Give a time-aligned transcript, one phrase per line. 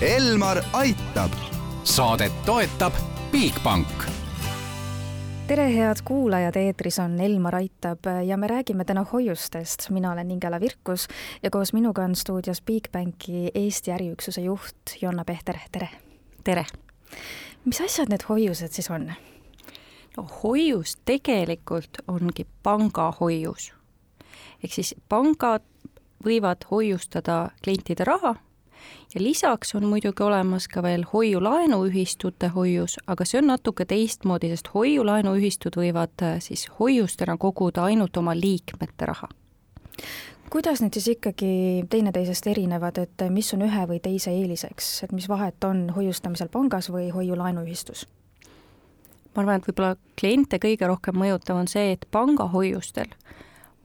[0.00, 1.30] Elmar aitab.
[1.84, 2.92] saadet toetab
[3.32, 3.88] Bigbank
[5.46, 9.90] tere, head kuulajad, eetris on Elmar Aitab ja me räägime täna hoiustest.
[9.90, 11.08] mina olen Ingela Virkus
[11.42, 15.88] ja koos minuga on stuudios Bigbanki Eesti äriüksuse juht Jonna Pehter, tere!
[16.44, 16.66] tere!
[17.64, 19.12] mis asjad need hoiused siis on?
[20.16, 23.72] no hoius tegelikult ongi pangahoius.
[24.64, 25.64] ehk siis pangad
[26.24, 28.34] võivad hoiustada klientide raha
[29.14, 34.70] ja lisaks on muidugi olemas ka veel hoiu-laenuühistute hoius, aga see on natuke teistmoodi, sest
[34.74, 39.28] hoiu-laenuühistud võivad äh, siis hoiustena koguda ainult oma liikmete raha.
[40.50, 45.28] kuidas need siis ikkagi teineteisest erinevad, et mis on ühe või teise eeliseks, et mis
[45.28, 48.06] vahet on hoiustamisel pangas või hoiu-laenuühistus?
[49.36, 53.12] ma arvan, et võib-olla kliente kõige rohkem mõjutav on see, et pangahoiustel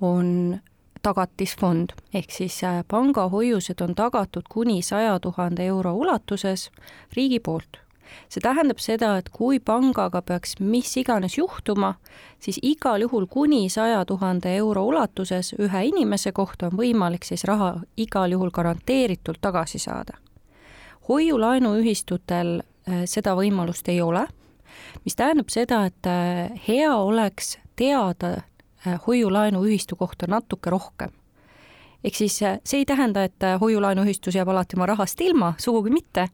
[0.02, 0.60] on
[1.02, 6.72] tagatisfond, ehk siis äh, pangahoiused on tagatud kuni saja tuhande euro ulatuses
[7.16, 7.78] riigi poolt.
[8.30, 11.94] see tähendab seda, et kui pangaga peaks mis iganes juhtuma,
[12.40, 17.78] siis igal juhul kuni saja tuhande euro ulatuses ühe inimese kohta on võimalik siis raha
[17.98, 20.18] igal juhul garanteeritult tagasi saada.
[21.10, 24.28] hoiu-laenuühistutel äh, seda võimalust ei ole,
[25.06, 28.42] mis tähendab seda, et äh, hea oleks teada
[29.08, 31.10] hoiu-laenuühistu kohta natuke rohkem.
[32.04, 35.90] ehk siis äh, see ei tähenda, et äh, hoiu-laenuühistus jääb alati oma rahast ilma, sugugi
[35.94, 36.28] mitte,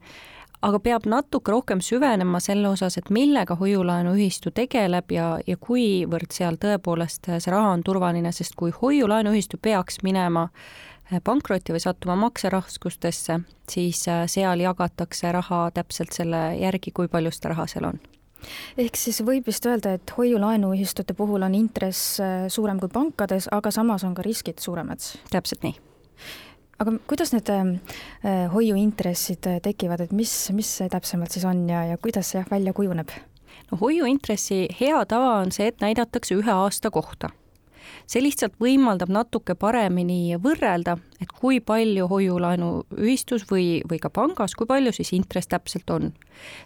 [0.62, 6.56] aga peab natuke rohkem süvenema selle osas, et millega hoiu-laenuühistu tegeleb ja, ja kuivõrd seal
[6.56, 10.48] tõepoolest see raha on turvaline, sest kui hoiu-laenuühistu peaks minema
[11.24, 17.68] pankrotti või sattuma makseraskustesse, siis seal jagatakse raha täpselt selle järgi, kui palju seda raha
[17.68, 18.00] seal on
[18.78, 23.72] ehk siis võib vist öelda, et hoiu-laenuühistute puhul on intress äh, suurem kui pankades, aga
[23.74, 25.04] samas on ka riskid suuremad?
[25.32, 25.76] täpselt nii.
[26.84, 27.74] aga kuidas need ähm,
[28.26, 32.46] äh, hoiuintressid äh, tekivad, et mis, mis see täpsemalt siis on ja, ja kuidas see
[32.52, 33.12] välja kujuneb?
[33.72, 37.34] no hoiuintressi hea tava on see, et näidatakse ühe aasta kohta
[38.08, 44.68] see lihtsalt võimaldab natuke paremini võrrelda, et kui palju hoiu-laenuühistus või, või ka pangas, kui
[44.70, 46.14] palju siis intress täpselt on.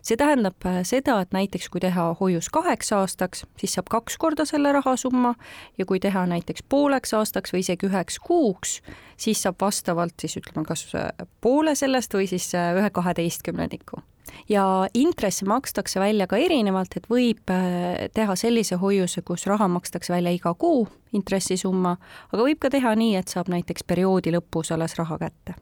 [0.03, 4.45] see tähendab äh, seda, et näiteks kui teha hoius kaheks aastaks, siis saab kaks korda
[4.45, 5.33] selle rahasumma
[5.77, 8.81] ja kui teha näiteks pooleks aastaks või isegi üheks kuuks,
[9.17, 11.09] siis saab vastavalt siis ütleme, kas äh,
[11.41, 14.03] poole sellest või siis äh, ühe kaheteistkümnendiku
[14.49, 20.13] ja intresse makstakse välja ka erinevalt, et võib äh, teha sellise hoiuse, kus raha makstakse
[20.13, 21.97] välja iga kuu, intressisumma,
[22.31, 25.57] aga võib ka teha nii, et saab näiteks perioodi lõpus alles raha kätte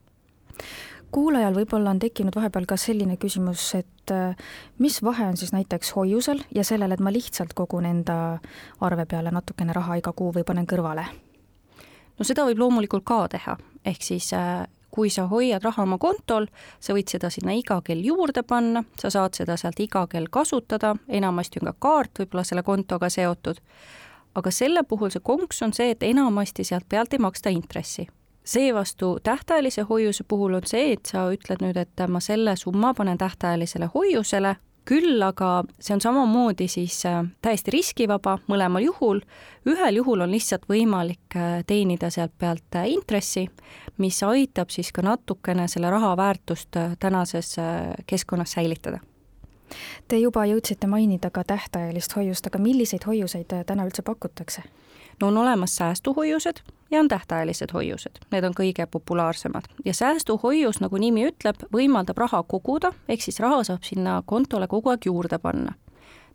[1.12, 4.38] kuulajal võib-olla on tekkinud vahepeal ka selline küsimus, et äh,
[4.82, 8.40] mis vahe on siis näiteks hoiusel ja sellel, et ma lihtsalt kogun enda
[8.86, 11.08] arve peale natukene raha iga kuu või panen kõrvale?
[12.20, 13.58] no seda võib loomulikult ka teha,
[13.88, 16.48] ehk siis äh, kui sa hoiad raha oma kontol,
[16.80, 20.96] sa võid seda sinna iga kell juurde panna, sa saad seda sealt iga kell kasutada,
[21.08, 23.62] enamasti on ka kaart võib-olla selle kontoga seotud,
[24.36, 28.08] aga selle puhul see konks on see, et enamasti sealt pealt ei maksta intressi.
[28.50, 33.18] Seevastu tähtajalise hoiuse puhul on see, et sa ütled nüüd, et ma selle summa panen
[33.18, 34.56] tähtajalisele hoiusele
[34.90, 39.22] küll aga see on samamoodi siis äh, täiesti riskivaba mõlemal juhul,
[39.70, 43.46] ühel juhul on lihtsalt võimalik äh, teenida sealt pealt äh, intressi,
[44.02, 47.56] mis aitab siis ka natukene selle raha väärtust tänases
[48.08, 49.00] keskkonnas säilitada.
[50.08, 54.66] Te juba jõudsite mainida ka tähtajalist hoiust, aga milliseid hoiuseid täna üldse pakutakse?
[55.20, 59.68] no on olemas säästuhoiused ja on tähtajalised hoiused, need on kõige populaarsemad.
[59.86, 64.90] Ja säästuhoius, nagu nimi ütleb, võimaldab raha koguda, ehk siis raha saab sinna kontole kogu
[64.90, 65.74] aeg juurde panna.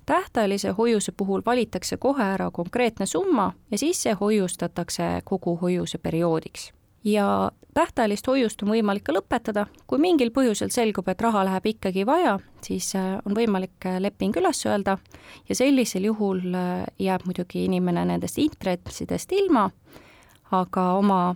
[0.06, 6.72] tähtajalise hoiuse puhul valitakse kohe ära konkreetne summa ja siis see hoiustatakse kogu hoiuse perioodiks.
[7.04, 12.06] Ja tähtajalist hoiust on võimalik ka lõpetada, kui mingil põhjusel selgub, et raha läheb ikkagi
[12.08, 14.96] vaja, siis äh, on võimalik äh, leping üles öelda.
[15.48, 19.70] Ja sellisel juhul äh, jääb muidugi inimene nendest intressidest ilma,
[20.60, 21.34] aga oma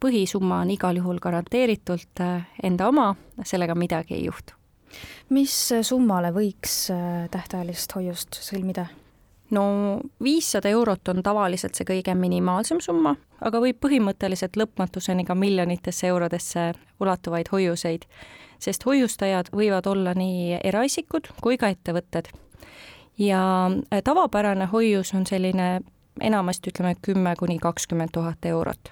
[0.00, 2.22] põhisumma on igal juhul garanteeritult
[2.62, 3.10] enda oma,
[3.44, 4.54] sellega midagi ei juhtu.
[5.30, 6.88] mis summale võiks
[7.30, 8.88] tähtajalist hoiust sõlmida?
[9.50, 16.08] no viissada eurot on tavaliselt see kõige minimaalsem summa, aga võib põhimõtteliselt lõpmatuseni ka miljonitesse
[16.10, 18.04] eurodesse ulatuvaid hoiuseid,
[18.60, 22.28] sest hoiustajad võivad olla nii eraisikud kui ka ettevõtted.
[23.18, 23.42] ja
[23.92, 25.80] äh, tavapärane hoius on selline
[26.20, 28.90] enamasti ütleme kümme kuni kakskümmend tuhat eurot.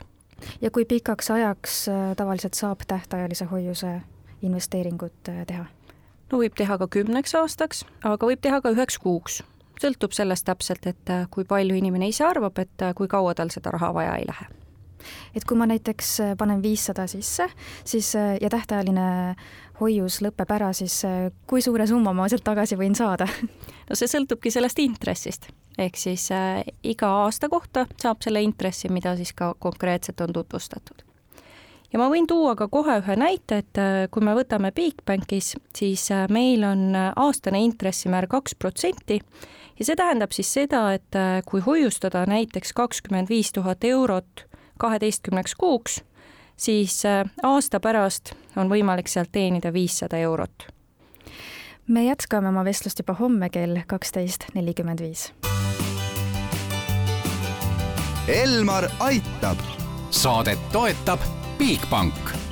[0.61, 4.01] ja kui pikaks ajaks äh, tavaliselt saab tähtajalise hoiuse
[4.43, 5.65] investeeringut äh, teha?
[6.33, 9.43] no võib teha ka kümneks aastaks, aga võib teha ka üheks kuuks
[9.81, 13.75] sõltub sellest täpselt, et äh, kui palju inimene ise arvab, et kui kaua tal seda
[13.75, 14.47] raha vaja ei lähe.
[15.35, 17.47] et kui ma näiteks panen viissada sisse,
[17.85, 19.37] siis ja tähtajaline
[19.81, 21.03] hoius lõpeb ära, siis
[21.47, 23.29] kui suure summa ma sealt tagasi võin saada?
[23.89, 29.17] no see sõltubki sellest intressist, ehk siis äh, iga aasta kohta saab selle intressi, mida
[29.17, 31.05] siis ka konkreetselt on tutvustatud
[31.93, 36.09] ja ma võin tuua ka kohe ühe näite, et äh, kui me võtame Bigbankis, siis
[36.15, 39.21] äh, meil on aastane intressimäär kaks protsenti
[39.79, 44.47] ja see tähendab siis seda, et kui hoiustada näiteks kakskümmend viis tuhat eurot
[44.81, 46.01] kaheteistkümneks kuuks,
[46.57, 47.03] siis
[47.43, 50.69] aasta pärast on võimalik sealt teenida viissada eurot.
[51.87, 55.31] me jätkame oma vestlust juba homme kell kaksteist nelikümmend viis.
[58.29, 59.59] Elmar aitab.
[60.11, 61.21] saadet toetab
[61.59, 62.46] Bigbank